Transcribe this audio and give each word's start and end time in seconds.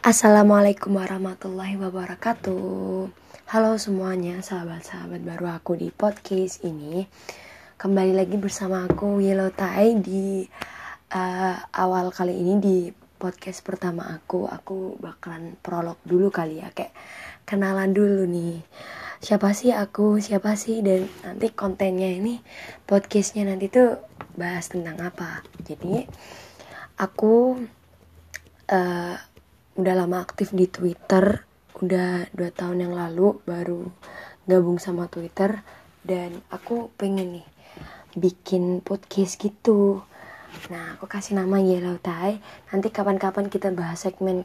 Assalamualaikum 0.00 0.96
warahmatullahi 0.96 1.76
wabarakatuh. 1.76 3.12
Halo 3.52 3.76
semuanya, 3.76 4.40
sahabat-sahabat 4.40 5.20
baru 5.20 5.52
aku 5.52 5.76
di 5.76 5.92
podcast 5.92 6.64
ini. 6.64 7.04
Kembali 7.76 8.16
lagi 8.16 8.40
bersama 8.40 8.88
aku 8.88 9.20
Yellow 9.20 9.52
Tai 9.52 10.00
di 10.00 10.48
uh, 11.12 11.56
awal 11.76 12.16
kali 12.16 12.32
ini 12.32 12.54
di 12.56 12.76
podcast 13.20 13.60
pertama 13.60 14.08
aku. 14.08 14.48
Aku 14.48 14.96
bakalan 15.04 15.60
prolog 15.60 16.00
dulu 16.08 16.32
kali 16.32 16.64
ya, 16.64 16.72
kayak 16.72 16.96
kenalan 17.44 17.92
dulu 17.92 18.24
nih. 18.24 18.64
Siapa 19.20 19.52
sih 19.52 19.76
aku, 19.76 20.16
siapa 20.16 20.56
sih, 20.56 20.80
dan 20.80 21.12
nanti 21.28 21.52
kontennya 21.52 22.08
ini 22.08 22.40
Podcastnya 22.88 23.44
nanti 23.44 23.68
tuh 23.68 24.00
bahas 24.32 24.64
tentang 24.72 24.96
apa. 25.04 25.44
Jadi 25.60 26.08
aku 26.96 27.60
uh, 28.72 29.16
udah 29.80 29.96
lama 29.96 30.20
aktif 30.20 30.52
di 30.52 30.68
Twitter 30.68 31.48
udah 31.80 32.28
dua 32.36 32.52
tahun 32.52 32.84
yang 32.84 32.92
lalu 32.92 33.40
baru 33.48 33.88
gabung 34.44 34.76
sama 34.76 35.08
Twitter 35.08 35.64
dan 36.04 36.44
aku 36.52 36.92
pengen 37.00 37.40
nih 37.40 37.46
bikin 38.12 38.84
podcast 38.84 39.40
gitu. 39.40 40.04
Nah 40.68 40.98
aku 40.98 41.08
kasih 41.08 41.40
nama 41.40 41.56
Yellow 41.56 41.96
Tie 41.96 42.36
nanti 42.68 42.92
kapan-kapan 42.92 43.48
kita 43.48 43.72
bahas 43.72 44.04
segmen 44.04 44.44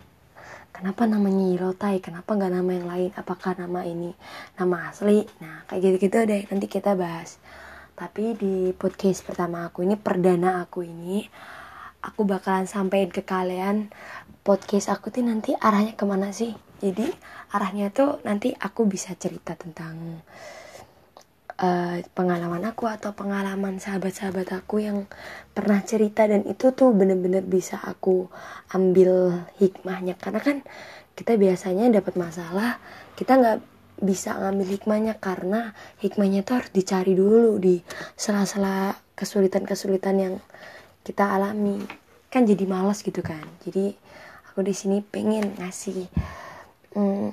kenapa 0.71 1.03
namanya 1.03 1.43
Yellow 1.51 1.75
Tie 1.75 1.99
kenapa 1.99 2.31
nggak 2.31 2.53
nama 2.55 2.71
yang 2.71 2.87
lain? 2.87 3.11
Apakah 3.19 3.59
nama 3.59 3.83
ini 3.83 4.15
nama 4.55 4.87
asli? 4.87 5.27
Nah 5.43 5.67
kayak 5.67 5.99
gitu-gitu 5.99 6.23
deh. 6.23 6.47
Nanti 6.47 6.71
kita 6.71 6.95
bahas. 6.95 7.35
Tapi 7.99 8.39
di 8.39 8.55
podcast 8.71 9.27
pertama 9.27 9.67
aku 9.67 9.83
ini 9.83 9.99
perdana 9.99 10.63
aku 10.63 10.87
ini 10.87 11.27
aku 12.05 12.21
bakalan 12.29 12.69
sampein 12.69 13.09
ke 13.09 13.25
kalian 13.25 13.89
podcast 14.45 14.93
aku 14.93 15.09
tuh 15.09 15.25
nanti 15.25 15.57
arahnya 15.57 15.97
ke 15.97 16.05
mana 16.05 16.29
sih? 16.29 16.53
Jadi 16.77 17.09
arahnya 17.49 17.89
tuh 17.89 18.21
nanti 18.21 18.53
aku 18.53 18.85
bisa 18.85 19.17
cerita 19.17 19.57
tentang 19.57 20.21
uh, 21.57 21.97
pengalaman 22.13 22.61
aku 22.67 22.85
atau 22.85 23.17
pengalaman 23.17 23.81
sahabat-sahabat 23.81 24.53
aku 24.53 24.85
yang 24.85 25.09
pernah 25.57 25.81
cerita. 25.81 26.29
Dan 26.29 26.45
itu 26.45 26.69
tuh 26.77 26.93
bener-bener 26.93 27.41
bisa 27.41 27.81
aku 27.81 28.29
ambil 28.69 29.41
hikmahnya. 29.57 30.13
Karena 30.21 30.39
kan 30.45 30.61
kita 31.17 31.41
biasanya 31.41 31.89
dapat 31.89 32.13
masalah 32.19 32.77
kita 33.17 33.39
nggak 33.41 33.57
bisa 34.05 34.37
ngambil 34.37 34.67
hikmahnya. 34.77 35.13
Karena 35.17 35.73
hikmahnya 36.05 36.45
tuh 36.45 36.61
harus 36.61 36.69
dicari 36.69 37.17
dulu 37.17 37.57
di 37.57 37.81
sela-sela 38.13 38.93
kesulitan-kesulitan 39.17 40.15
yang 40.19 40.35
kita 41.05 41.37
alami. 41.37 41.85
Kan 42.33 42.49
jadi 42.49 42.65
malas 42.65 43.05
gitu 43.05 43.21
kan. 43.21 43.45
Jadi 43.61 43.93
aku 44.49 44.65
di 44.65 44.73
sini 44.73 45.05
pengen 45.05 45.53
ngasih 45.61 46.09
hmm, 46.97 47.29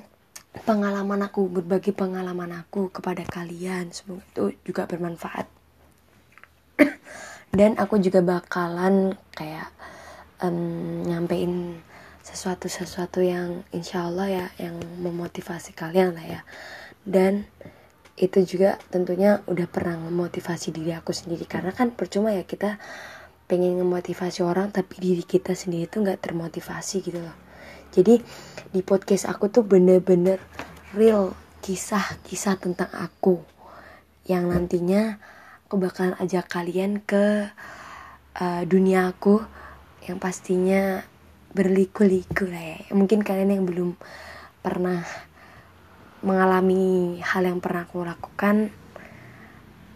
pengalaman 0.61 1.25
aku 1.25 1.49
berbagi 1.49 1.89
pengalaman 1.89 2.53
aku 2.61 2.93
kepada 2.93 3.25
kalian. 3.25 3.89
Semoga 3.89 4.21
itu 4.29 4.43
juga 4.61 4.85
bermanfaat. 4.85 5.49
Dan 7.57 7.81
aku 7.81 7.97
juga 7.97 8.21
bakalan 8.21 9.17
kayak 9.33 9.73
um, 10.45 11.01
nyampein 11.09 11.81
sesuatu 12.23 12.71
sesuatu 12.71 13.19
yang 13.19 13.67
insya 13.75 14.07
Allah 14.07 14.27
ya 14.31 14.45
yang 14.61 14.79
memotivasi 15.01 15.73
kalian 15.73 16.13
lah 16.13 16.39
ya. 16.39 16.41
Dan 17.03 17.49
itu 18.13 18.45
juga 18.45 18.77
tentunya 18.93 19.41
udah 19.49 19.65
pernah 19.65 19.97
memotivasi 19.97 20.69
diri 20.69 20.93
aku 20.93 21.11
sendiri. 21.11 21.49
Karena 21.49 21.73
kan 21.73 21.91
percuma 21.91 22.31
ya 22.31 22.45
kita 22.45 22.77
pengen 23.53 23.77
ngemotivasi 23.77 24.41
orang 24.41 24.73
tapi 24.73 24.97
diri 24.97 25.21
kita 25.21 25.53
sendiri 25.53 25.85
tuh 25.85 26.01
nggak 26.01 26.25
termotivasi 26.25 27.05
gitu 27.05 27.21
loh. 27.21 27.37
Jadi 27.93 28.17
di 28.73 28.81
podcast 28.81 29.29
aku 29.29 29.53
tuh 29.53 29.61
bener-bener 29.61 30.41
real 30.97 31.37
kisah-kisah 31.61 32.57
tentang 32.57 32.89
aku. 32.89 33.45
Yang 34.25 34.43
nantinya 34.49 35.21
aku 35.69 35.77
bakalan 35.77 36.17
ajak 36.17 36.49
kalian 36.49 37.05
ke 37.05 37.53
uh, 38.41 38.65
dunia 38.65 39.13
aku 39.13 39.45
yang 40.09 40.17
pastinya 40.17 41.05
berliku-liku 41.53 42.49
lah 42.49 42.73
ya. 42.73 42.77
Mungkin 42.89 43.21
kalian 43.21 43.53
yang 43.53 43.69
belum 43.69 43.93
pernah 44.65 45.05
mengalami 46.25 47.21
hal 47.21 47.45
yang 47.45 47.61
pernah 47.61 47.85
aku 47.85 48.01
lakukan 48.01 48.73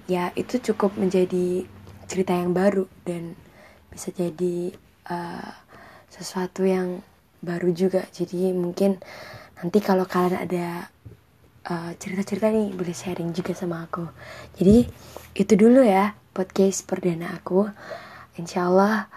ya 0.05 0.29
itu 0.37 0.61
cukup 0.61 0.93
menjadi 0.93 1.65
cerita 2.05 2.37
yang 2.37 2.53
baru 2.53 2.85
dan 3.01 3.46
bisa 3.91 4.11
jadi 4.11 4.71
uh, 5.11 5.51
sesuatu 6.11 6.63
yang 6.65 7.01
baru 7.41 7.69
juga. 7.71 8.03
Jadi 8.09 8.51
mungkin 8.53 8.97
nanti 9.61 9.79
kalau 9.81 10.05
kalian 10.05 10.37
ada 10.37 10.89
uh, 11.69 11.91
cerita-cerita 11.97 12.49
nih 12.49 12.73
boleh 12.73 12.95
sharing 12.95 13.31
juga 13.33 13.53
sama 13.53 13.85
aku. 13.85 14.05
Jadi 14.57 14.87
itu 15.37 15.53
dulu 15.53 15.83
ya 15.85 16.15
podcast 16.33 16.85
perdana 16.89 17.33
aku. 17.37 17.67
Insya 18.37 18.69
Allah 18.69 19.09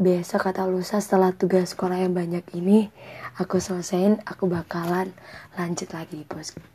besok 0.00 0.48
kata 0.48 0.64
lusa 0.64 1.02
setelah 1.02 1.34
tugas 1.34 1.76
sekolah 1.76 2.00
yang 2.00 2.16
banyak 2.16 2.46
ini 2.56 2.88
aku 3.36 3.60
selesaiin 3.60 4.22
aku 4.24 4.48
bakalan 4.48 5.12
lanjut 5.58 5.92
lagi 5.92 6.22
di 6.22 6.26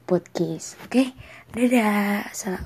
podcast. 0.05 0.77
Oke? 0.85 0.91
Okay? 0.91 1.07
dadah. 1.55 2.29
Salam. 2.35 2.63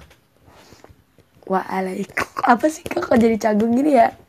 Waalaikum. 1.50 2.30
Apa 2.54 2.70
sih 2.70 2.86
kok 2.86 3.10
jadi 3.18 3.38
canggung 3.38 3.74
gini 3.74 3.98
ya 3.98 4.29